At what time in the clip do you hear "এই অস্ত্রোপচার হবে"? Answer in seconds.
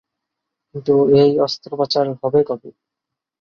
1.19-2.39